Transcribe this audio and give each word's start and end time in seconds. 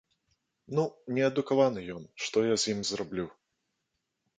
Ну, 0.79 0.85
неадукаваны 1.19 1.85
ён, 1.99 2.03
што 2.25 2.37
я 2.51 2.55
з 2.65 2.77
ім 2.77 2.87
зраблю? 2.95 3.33